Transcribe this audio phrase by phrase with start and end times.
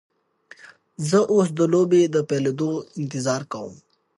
[1.09, 3.73] زه اوس د لوبې د پیلیدو انتظار کوم.